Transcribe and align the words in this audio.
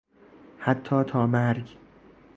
حتی 0.59 1.03
تا 1.03 1.25
مرگ 1.27 1.65